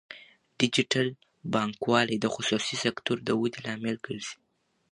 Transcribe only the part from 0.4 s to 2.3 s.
ډیجیټل بانکوالي د